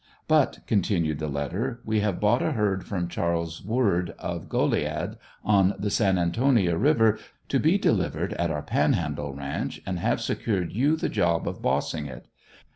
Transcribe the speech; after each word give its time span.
"But," 0.27 0.61
continued 0.65 1.19
the 1.19 1.27
letter, 1.27 1.79
"we 1.85 1.99
have 1.99 2.19
bought 2.19 2.41
a 2.41 2.53
herd 2.53 2.83
from 2.87 3.07
Charles 3.07 3.63
Word 3.63 4.15
of 4.17 4.49
Goliad, 4.49 5.15
on 5.43 5.75
the 5.77 5.91
San 5.91 6.17
Antonia 6.17 6.75
River, 6.75 7.19
to 7.49 7.59
be 7.59 7.77
delivered 7.77 8.33
at 8.33 8.49
our 8.49 8.63
Panhandle 8.63 9.35
ranch 9.35 9.79
and 9.85 9.99
have 9.99 10.19
secured 10.19 10.73
you 10.73 10.95
the 10.95 11.07
job 11.07 11.47
of 11.47 11.61
bossing 11.61 12.07
it. 12.07 12.25